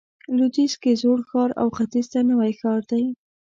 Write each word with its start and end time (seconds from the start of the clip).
لویدیځ 0.35 0.73
کې 0.81 0.91
زوړ 1.01 1.19
ښار 1.29 1.49
او 1.61 1.67
ختیځ 1.77 2.05
ته 2.13 2.19
نوی 2.29 2.51
ښار 2.59 2.81
دی. 2.91 3.05